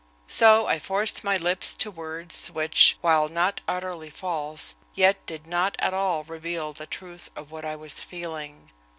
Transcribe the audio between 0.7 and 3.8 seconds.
forced my lips to words which, while not